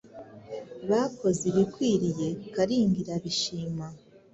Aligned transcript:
Bakoze 0.89 1.41
ibikwiriye 1.51 2.27
Kalinga 2.53 2.97
irabishima 3.03 3.85